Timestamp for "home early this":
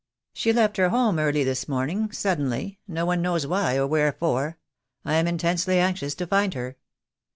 0.89-1.67